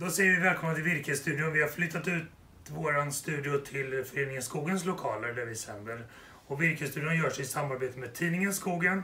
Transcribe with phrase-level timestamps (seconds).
[0.00, 1.52] Då säger vi välkomna till Virkesstudion.
[1.52, 2.22] Vi har flyttat ut
[2.68, 6.06] vår studio till Föreningen Skogens lokaler där vi sänder.
[6.46, 9.02] Och Virkesstudion görs i samarbete med tidningen Skogen.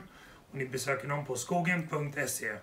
[0.51, 2.55] Och ni besöker dem på skogen.se.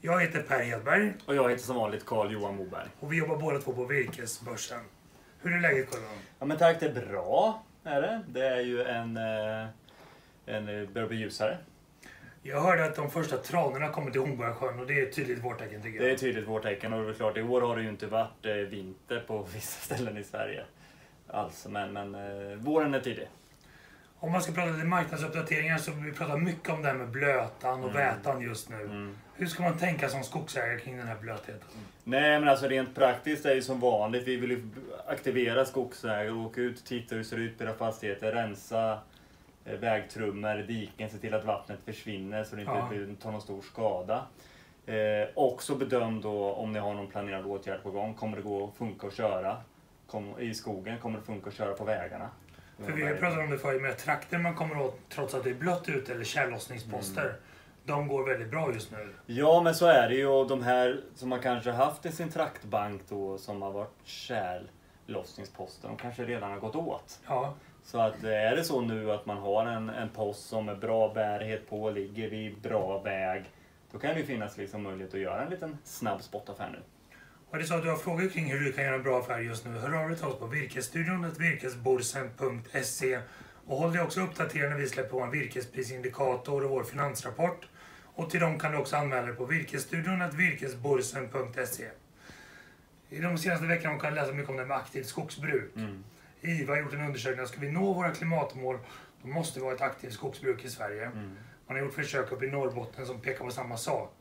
[0.00, 2.88] Jag heter Per Hedberg Och jag heter som vanligt Carl Johan Moberg.
[3.00, 4.80] och vi jobbar båda två på Virkesbörsen.
[5.42, 6.00] Hur är läget Carl?
[6.38, 7.64] Ja men tack, det är bra.
[7.84, 8.22] Är det.
[8.28, 9.16] det är ju en...
[9.16, 9.68] eh,
[10.46, 11.58] en eh, börjar bli ljusare.
[12.42, 15.82] Jag hörde att de första tranorna kommer till Hornborgasjön och det är ett tydligt vårtecken
[15.82, 16.06] tycker jag.
[16.08, 18.46] Det är tydligt vårtecken och det är klart, i år har det ju inte varit
[18.46, 20.64] eh, vinter på vissa ställen i Sverige.
[21.28, 23.28] Alls, men, men eh, våren är tydlig.
[24.18, 27.84] Om man ska prata lite marknadsuppdateringar så vi pratar mycket om det här med blötan
[27.84, 27.92] och Mm.
[28.02, 28.76] vätan just nu.
[28.84, 29.16] Mm.
[29.34, 31.68] Hur ska man tänka som skogsägare kring den här blötheten?
[32.04, 34.28] Nej men alltså rent praktiskt är det ju som vanligt.
[34.28, 34.62] Vi vill ju
[35.06, 38.98] aktivera skogsägare, åka ut, titta hur det ser ut på era fastigheter, rensa
[39.64, 43.14] vägtrummor, diken, se till att vattnet försvinner så det inte Ja.
[43.22, 44.26] tar någon stor skada.
[44.86, 48.14] Eh, också bedöm då om ni har någon planerad åtgärd på gång.
[48.14, 49.56] Kommer det gå att funka att köra
[50.06, 50.98] Kom, i skogen?
[50.98, 52.30] Kommer det funka att köra på vägarna?
[52.78, 55.50] För vi har pratat om det förut med trakter man kommer åt trots att det
[55.50, 57.24] är blött ute eller tjällossningsposter.
[57.24, 57.34] Mm.
[57.84, 59.14] De går väldigt bra just nu.
[59.26, 60.26] Ja, men så är det ju.
[60.26, 63.94] Och de här som man kanske haft i sin traktbank då, som har varit
[65.06, 67.20] tjällossningsposter, de kanske redan har gått åt.
[67.26, 67.54] Ja,
[67.84, 70.74] Så att eh, är det så nu att man har en, en post som är
[70.74, 73.44] bra bärighet på, ligger vid bra väg,
[73.92, 76.78] då kan det ju finnas liksom möjlighet att göra en liten snabb spottaffär nu.
[77.50, 79.18] och det är så att du har frågor kring hur du kan göra en bra
[79.18, 79.78] affär just nu.
[79.78, 83.20] Hör av dig till oss på virkesstudion, virkesborsen.se
[83.66, 87.68] och håll dig också uppdaterad när vi släpper vår virkesprisindikator och vår finansrapport.
[88.14, 91.88] Och till dem kan du också anmäla dig på virkesstudion, virkesborsen.se.
[93.10, 95.76] I de senaste veckorna kan du läsa mycket om det med aktivt skogsbruk.
[95.76, 96.04] Mm.
[96.40, 97.46] IVA har gjort en undersökning.
[97.46, 98.78] Ska vi nå våra klimatmål,
[99.22, 101.06] då måste vi ha ett aktivt skogsbruk i Sverige.
[101.06, 101.36] Mm.
[101.66, 104.14] Man har gjort försök uppe i Norrbotten som pekar på samma sak.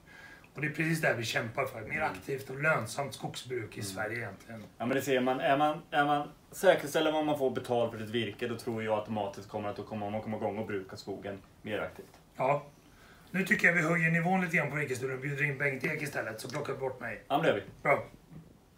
[0.53, 1.81] Och det är precis det vi kämpar för.
[1.81, 4.63] Mer aktivt och lönsamt skogsbruk i Sverige egentligen.
[4.77, 5.39] Ja men det ser man.
[5.39, 8.99] Är man, är man säkerställer vad man får betalt för sitt virke, då tror jag
[8.99, 12.19] automatiskt kommer att då kommer man komma igång och bruka skogen mer aktivt.
[12.37, 12.65] Ja.
[13.31, 16.01] Nu tycker jag vi höjer nivån lite grann på Virkesstudion och bjuder in Bengt Ek
[16.01, 17.23] istället, så plockar vi bort mig.
[17.27, 17.63] Ja men det gör vi.
[17.83, 18.03] Bra.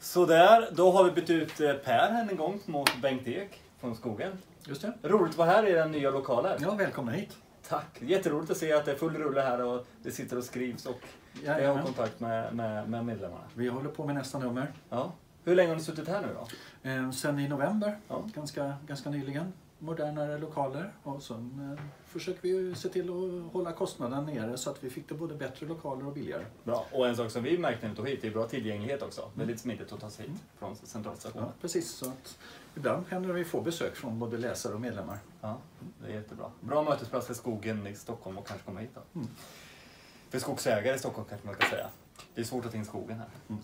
[0.02, 3.96] Sådär, då har vi bytt ut eh, Per än en gång mot Bengt Ek från
[3.96, 4.32] skogen.
[4.68, 4.94] Just det.
[5.04, 6.58] Roligt att vara här i den nya lokalen.
[6.62, 7.38] Ja, välkomna hit.
[7.68, 8.02] Tack!
[8.02, 11.00] Jätteroligt att se att det är full rulle här och det sitter och skrivs och
[11.44, 11.84] jag har Jajamän.
[11.84, 13.44] kontakt med, med, med medlemmarna.
[13.54, 14.72] Vi håller på med nästa nummer.
[14.90, 15.12] Ja.
[15.44, 16.48] Hur länge har ni suttit här nu då?
[16.90, 18.24] Eh, sen i november, Ja.
[18.36, 19.54] ganska, ganska nyligen.
[19.84, 20.94] Modernare lokaler.
[21.04, 25.10] Och sen eh, försöker vi se till att hålla kostnaden nere så att vi fick
[25.10, 26.46] det både bättre lokaler och billigare.
[26.64, 26.86] Bra.
[26.92, 29.32] Och en sak som vi märkte när vi tog hit, det är bra tillgänglighet också.
[29.36, 31.48] Väldigt smidigt att ta sig hit från centralstationen.
[31.48, 31.92] Ja, precis.
[31.92, 32.38] Så att
[32.76, 35.18] ibland händer det att vi får besök från både läsare och medlemmar.
[35.42, 35.58] Ja,
[36.00, 36.52] det är jättebra.
[36.60, 39.20] Bra mötesplats för skogen i Stockholm och kanske komma hit då.
[39.20, 39.28] Mm.
[40.30, 41.88] För skogsägare i Stockholm kanske man kan säga.
[42.36, 43.30] Det är svårt att ta in skogen här.
[43.50, 43.62] Mm.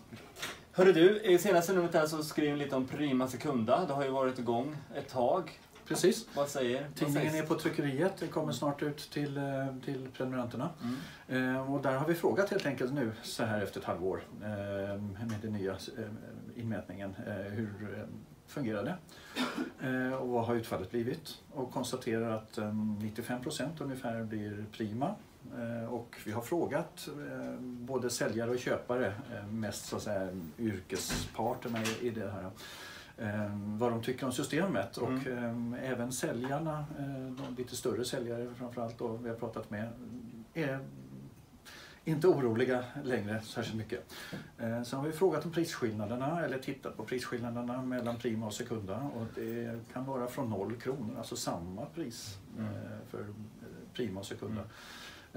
[0.71, 3.85] Hörru du, i senaste numret här så skriver vi lite om Prima Secunda.
[3.85, 5.59] Det har ju varit igång ett tag.
[5.87, 6.25] Precis.
[6.35, 8.17] Vad säger Tidningen är på tryckeriet.
[8.19, 9.43] Det kommer snart ut till, eh,
[9.85, 10.69] till prenumeranterna.
[11.27, 11.55] Mm.
[11.55, 14.47] Eh, och där har vi frågat helt enkelt nu så här efter ett halvår eh,
[14.47, 16.05] med den nya eh,
[16.55, 17.15] inmätningen.
[17.27, 18.05] Eh, hur eh,
[18.47, 18.97] fungerar det?
[19.87, 21.37] Eh, och vad har utfallet blivit?
[21.51, 25.15] Och konstaterar att eh, 95 procent ungefär blir prima.
[25.89, 27.09] Och vi har frågat
[27.61, 29.13] både säljare och köpare,
[29.49, 32.51] mest så att säga yrkesparterna i det här.
[33.17, 37.05] Eh, vad de tycker om systemet och eh, även säljarna, eh,
[37.45, 39.89] de lite större säljare framförallt då vi har pratat med,
[40.53, 40.79] är
[42.03, 44.13] inte oroliga längre särskilt mycket.
[44.57, 48.97] Eh, Sen har vi frågat om prisskillnaderna eller tittat på prisskillnaderna mellan Prima och Secunda
[49.15, 52.69] och det kan vara från noll kronor, alltså samma pris Mm.
[52.73, 53.25] eh, för eh,
[53.93, 54.61] Prima och Secunda.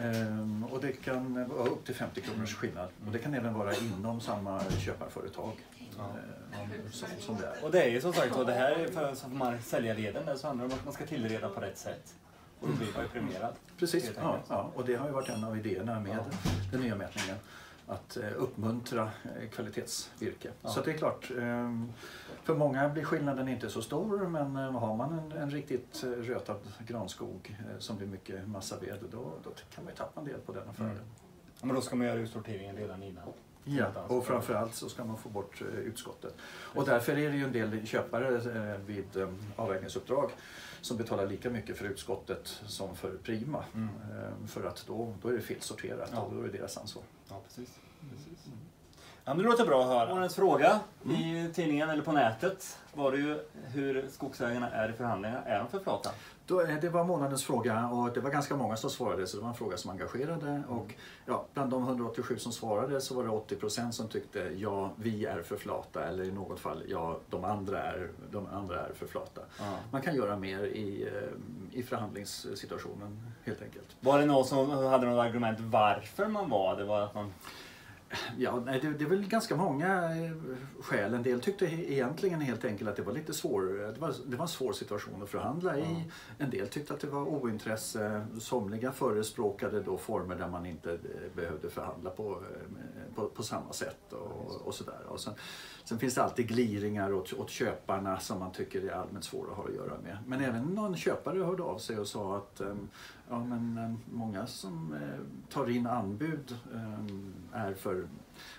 [0.03, 3.75] Ehm, Och det kan vara upp till 50 kronors skillnad och det kan även vara
[3.75, 5.53] inom samma köparföretag.
[5.99, 6.05] Ja.
[6.53, 7.65] eh, Som, som det är.
[7.65, 10.37] Och det är ju som sagt så, det här är för, får man säljarleden där
[10.37, 12.15] så handlar det om att man ska tillreda på rätt sätt.
[12.61, 13.55] Och då blir man ju premierad.
[13.79, 16.25] Precis, ja, ja, och det har ju varit en av idéerna med Ja.
[16.73, 17.37] den nya mätningen.
[17.91, 20.51] Att eh, uppmuntra eh, kvalitetsvirke.
[20.63, 20.69] Ja.
[20.69, 21.75] Så det är klart, eh,
[22.43, 26.61] för många blir skillnaden inte så stor men eh, har man en, en riktigt rötad
[26.87, 30.69] granskog som blir mycket massaved då, då kan man ju tappa en del på den
[30.69, 30.91] affären.
[30.91, 31.05] Mm.
[31.63, 33.25] Men då ska man göra utsorteringen redan innan.
[33.65, 36.35] Ja, och framförallt så ska man få bort eh, utskottet.
[36.51, 38.37] Och därför är det ju en del köpare
[38.75, 40.31] eh, vid eh, avvägningsuppdrag
[40.81, 43.65] som betalar lika mycket för utskottet som för Prima.
[43.75, 43.89] Mm.
[44.47, 46.21] För att då, då är det felsorterat Ja.
[46.21, 47.05] och då är det deras ansvar.
[47.29, 47.79] Ja, precis.
[48.11, 48.47] precis.
[49.31, 50.15] Ja, men det låter bra att höra.
[50.15, 55.43] Årets fråga i tidningen eller på nätet var det ju hur skogsägarna är i förhandlingar.
[55.47, 56.11] Är de för flata?
[56.47, 59.43] Då, eh, det var månadens fråga och det var ganska många som svarade så det
[59.43, 60.63] var en fråga som engagerade.
[60.69, 60.95] Och,
[61.27, 65.27] ja, bland de 187 som svarade så var det 80 procent som tyckte ja, vi
[65.27, 69.07] är för flata eller i något fall ja, de andra är, de andra är för
[69.07, 69.41] flata.
[69.59, 69.77] Ja.
[69.91, 73.97] Man kan göra mer i, eh, i förhandlingssituationen helt enkelt.
[74.01, 76.85] Var det någon som hade något argument varför man var det?
[76.85, 77.33] Var att man...
[78.39, 80.33] Ja, nej, det, det är väl ganska många eh,
[80.81, 81.15] skäl.
[81.15, 83.63] En del tyckte egentligen helt enkelt att det var lite svår,
[83.95, 86.05] det var, det var en svår situation att förhandla i.
[86.39, 88.27] En del tyckte att det var ointresse.
[88.41, 90.99] Somliga förespråkade då former där man inte eh,
[91.37, 95.01] behövde förhandla på, eh, på, på samma sätt och, och sådär.
[95.09, 95.35] Och sen,
[95.85, 99.57] sen finns det alltid gliringar åt, åt köparna som man tycker är allmänt svåra att
[99.57, 100.19] ha att göra med.
[100.27, 102.75] Men även någon köpare hörde av sig och sa att eh,
[103.31, 108.00] ja, men, eh, många som eh, tar in anbud eh, är för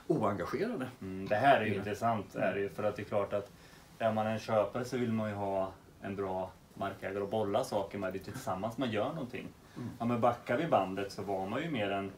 [0.07, 0.87] oengagerade.
[1.01, 1.77] Mm, det här är ju Ja.
[1.77, 3.51] intressant är ju, för att det är klart att
[3.99, 5.71] är man en köpare så vill man ju ha
[6.01, 8.13] en bra markägare att bolla saker med.
[8.13, 9.47] Det är tillsammans man gör någonting.
[9.77, 9.89] Mm.
[9.99, 12.11] Ja, men backar vi bandet så var man ju mer en,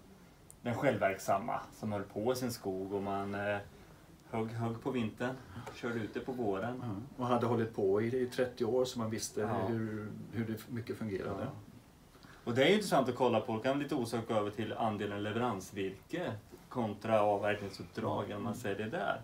[0.62, 3.58] den självverksamma som höll på i sin skog och man eh,
[4.30, 5.36] högg, högg på vintern,
[5.76, 6.84] körde ut det på våren.
[6.84, 9.48] Ja, Och hade hållit på i, i 30 år så man visste Ja.
[9.68, 11.36] hur, hur det mycket fungerade.
[11.44, 11.48] Ja.
[12.44, 14.52] Och det är ju intressant att kolla på, då kan vi lite osökt gå över
[14.52, 16.32] till andelen leveransvirke
[16.74, 19.22] kontra avverkningsuppdrag, om man säger det där.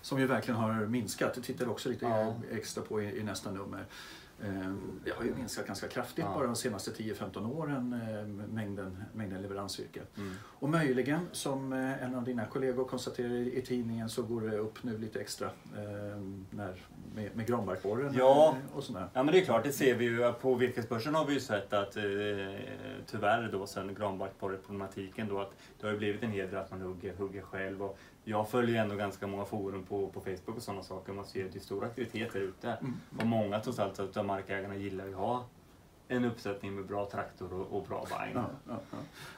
[0.00, 1.34] Som ju verkligen har minskat.
[1.34, 2.34] Det tittar vi också lite Ja.
[2.52, 3.84] extra på i, i nästa nummer.
[5.04, 6.34] Det har ju minskat ganska kraftigt Ja.
[6.34, 10.00] bara de senaste 10-15 åren, eh, mängden, mängden leveransvirke.
[10.16, 10.32] Mm.
[10.42, 14.82] Och möjligen, som eh, en av dina kollegor konstaterar i tidningen, så går det upp
[14.84, 15.52] nu lite extra eh,
[16.50, 16.74] när,
[17.14, 18.56] med, med granbarkborren Ja.
[18.70, 19.08] eh, och sådär.
[19.12, 20.32] Ja men det är klart, det ser vi ju.
[20.32, 22.02] På virkesbörsen har vi ju sett att eh,
[23.06, 25.50] tyvärr då sen granbarkborreproblematiken då att
[25.80, 27.82] det har blivit en hel del att man hugger, hugger själv.
[27.82, 27.98] Och
[28.28, 31.12] jag följer ändå ganska många forum på, på Facebook och sådana saker.
[31.12, 32.70] Man ser att det är stor aktivitet där ute.
[32.70, 32.94] Mm.
[33.20, 35.44] Och många trots allt utav markägarna gillar ju att ha
[36.08, 38.32] en uppsättning med bra traktor och, och bra vagn.
[38.34, 38.80] Ja, ja,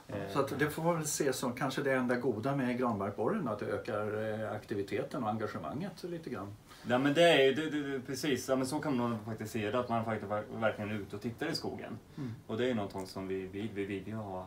[0.08, 0.14] ja.
[0.16, 3.58] Eh, Så det får man väl se som kanske det enda goda med granbarkborren, att
[3.58, 6.54] det ökar eh, aktiviteten och engagemanget lite grann.
[6.88, 9.70] Ja men det är ju det, det, det, precis, men så kan man faktiskt se
[9.70, 9.78] det.
[9.80, 11.98] Att man faktiskt ver- verkligen är ute och tittar i skogen.
[12.18, 12.30] Mm.
[12.46, 13.68] Och det är ju någonting som vi vill.
[13.74, 14.46] Vi vill ju ha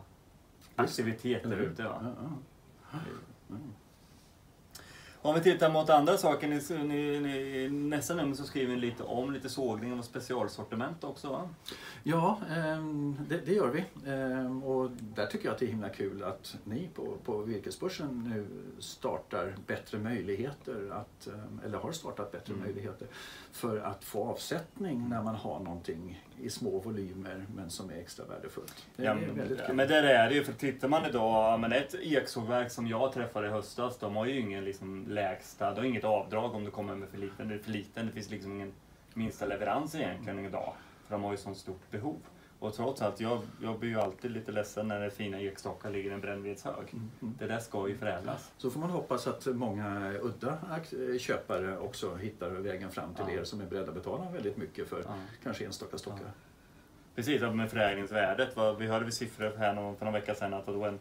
[0.76, 1.82] aktivitet där ute.
[1.82, 3.72] Mm.
[5.26, 9.02] Om vi tittar mot andra saker, ni, ni, ni, nästa nummer så skriver ni lite
[9.02, 11.48] om lite sågning och specialsortiment också va?
[12.02, 13.84] Ja, ehm, det, det gör vi.
[14.10, 18.30] Ehm, Och där tycker jag att det är himla kul att ni på, på Virkesbörsen
[18.34, 18.46] nu
[18.80, 22.64] startar bättre möjligheter, att, ehm, eller har startat bättre Mm.
[22.66, 23.08] möjligheter
[23.52, 28.24] för att få avsättning när man har någonting i små volymer men som är extra
[28.26, 28.86] värdefullt.
[28.96, 29.76] Det Ja, är men, väldigt ja, kul.
[29.76, 33.46] men där är det ju, för tittar man idag, men ett eksågverk som jag träffade
[33.46, 36.94] i höstas, de har ju ingen liksom lägsta, de har inget avdrag om du kommer
[36.94, 38.72] med för liten, det är för liten, det finns liksom ingen
[39.14, 40.72] minsta leverans egentligen idag.
[41.06, 42.16] För de har ju sånt stort behov.
[42.58, 46.10] Och trots allt, jag, jag blir ju alltid lite ledsen när det fina ekstockar ligger
[46.10, 46.88] i en brännvedshög.
[46.92, 47.34] Mm, mm.
[47.38, 48.52] Det där ska ju förädlas.
[48.58, 53.40] Så får man hoppas att många udda akt- köpare också hittar vägen fram till Ja.
[53.40, 55.14] er som är beredda att betala väldigt mycket för Ja.
[55.42, 56.24] kanske enstaka stockar.
[56.24, 56.30] Ja.
[57.14, 58.56] Precis, med förädlingsvärdet.
[58.78, 60.98] Vi hörde vi siffror här någon, för någon vecka sedan att då en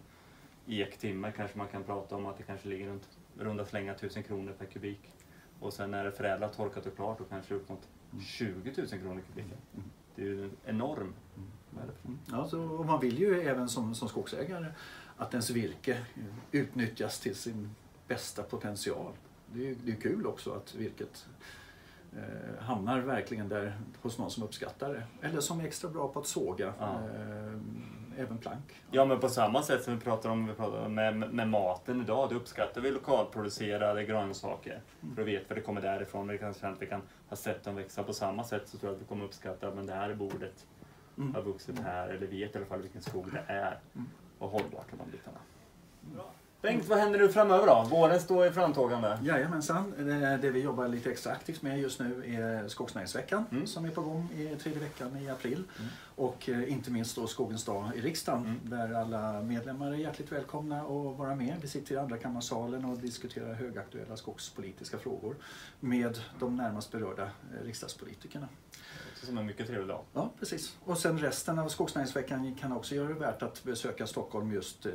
[0.67, 3.07] ektimme kanske man kan prata om att det kanske ligger runt
[3.39, 5.13] runda slänga 1000 kronor per kubik.
[5.59, 7.87] Och sen när det är förädlat, torkat och klart, då kanske upp mot
[8.21, 9.57] 20 000 kronor kubiken.
[9.73, 9.89] Mm.
[10.15, 11.13] Det är ju en enorm.
[11.35, 12.19] Mm.
[12.31, 14.67] Ja, så, man vill ju även som, som skogsägare
[15.17, 16.05] att ens virke
[16.51, 17.75] utnyttjas till sin
[18.07, 19.11] bästa potential.
[19.53, 21.25] Det är det är kul också att virket
[22.15, 25.27] eh, hamnar verkligen där hos någon som uppskattar det.
[25.27, 26.99] Eller som är extra bra på att såga Ja.
[26.99, 27.59] eh,
[28.17, 28.81] även plank.
[28.91, 32.01] Ja men på samma sätt som vi pratar om vi pratar om med, med maten
[32.01, 34.81] idag, då uppskattar vi lokalproducerade grönsaker.
[35.03, 35.15] Mm.
[35.15, 37.75] För vi vet var det kommer därifrån, vi kan att vi kan ha sett dem
[37.75, 38.03] växa.
[38.03, 40.65] På samma sätt så tror jag att vi kommer uppskatta men det här är bordet
[41.17, 41.35] Mm.
[41.35, 43.79] har vuxit här, eller vet i alla fall vilken skog det är.
[43.95, 44.09] Mm.
[44.39, 45.37] Och hållbart och de bitarna.
[46.61, 47.87] Bengt, vad händer nu framöver då?
[47.89, 49.19] Våren står i framtågande.
[49.23, 49.93] Jajamensan.
[49.97, 53.67] Det, det vi jobbar lite extra aktivt med just nu är Skogsnäringsveckan Mm.
[53.67, 55.63] som är på gång i tredje veckan i april.
[55.79, 55.89] Mm.
[56.15, 58.59] Och eh, inte minst då Skogens dag i riksdagen Mm.
[58.63, 61.55] där alla medlemmar är hjärtligt välkomna att vara med.
[61.61, 65.35] Vi sitter i andra kammarsalen och diskuterar högaktuella skogspolitiska frågor
[65.79, 68.47] med de närmast berörda eh, riksdagspolitikerna.
[69.21, 70.01] Det som en mycket trevlig dag.
[70.13, 70.77] Ja, precis.
[70.83, 74.91] Och sen resten av Skogsnäringsveckan kan också göra det värt att besöka Stockholm just eh,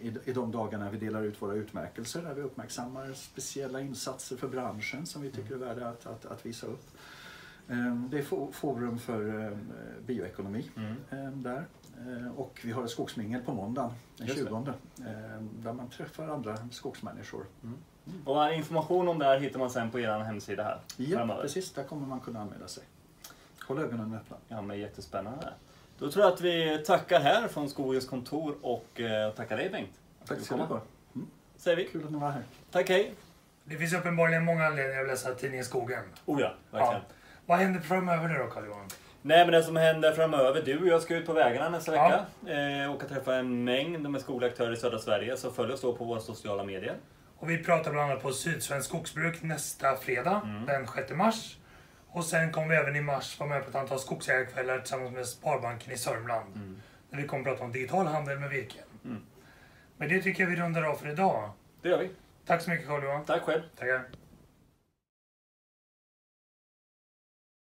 [0.00, 4.48] i, i de dagarna vi delar ut våra utmärkelser där vi uppmärksammar speciella insatser för
[4.48, 6.86] branschen som vi tycker är värda att, att, att visa upp.
[7.72, 9.56] Eh, Det är fo- forum för eh,
[10.06, 10.96] bioekonomi Mm.
[11.10, 11.64] eh, där.
[12.36, 14.46] Och vi har ett skogsmingel på måndagen den Just det.
[14.48, 14.56] 20
[14.98, 17.46] eh, där man träffar andra skogsmänniskor.
[17.64, 17.78] Mm.
[18.24, 20.80] Och information om det här hittar man sen på er hemsida här.
[20.96, 21.42] Ja, framöver.
[21.42, 21.72] precis.
[21.72, 22.84] Där kommer man kunna anmäla sig.
[23.66, 24.36] Håll ögonen öppna.
[24.48, 25.48] Ja, men jättespännande.
[25.98, 30.00] Då tror jag att vi tackar här från Skogens kontor och eh, tackar dig Bengt.
[30.26, 30.80] Tack ska du ha.
[31.56, 31.84] Säger vi.
[31.84, 32.42] Kul att ni var här.
[32.70, 33.14] Tack, hej.
[33.64, 36.04] Det finns uppenbarligen många anledningar att läsa tidningen Skogen.
[36.26, 36.94] Oh ja, verkligen.
[37.08, 37.14] Ja.
[37.52, 38.88] Vad händer framöver nu då, Carl-Johan?
[39.22, 42.26] Nej, men det som händer framöver, du och jag ska ut på vägarna nästa vecka
[42.52, 45.36] eh, och träffa en mängd med skolaktörer i södra Sverige.
[45.36, 46.94] Så följ oss då på våra sociala medier.
[47.38, 50.66] Och vi pratar bland annat på Sydsvensk Skogsbruk nästa fredag, Mm.
[50.66, 51.56] den 6 mars.
[52.08, 55.26] Och sen kommer vi även i mars vara med på ett antal skogsägarkvällar tillsammans med
[55.26, 56.78] Sparbanken i Sörmland.
[57.10, 58.78] Där vi kommer att prata om digital handel med virke.
[59.04, 59.22] Mm.
[59.96, 61.50] Men det tycker jag vi rundar av för idag.
[61.82, 62.10] Det gör vi.
[62.46, 63.24] Tack så mycket Carl-Johan.
[63.24, 63.62] Tack själv.
[63.78, 64.02] Tackar.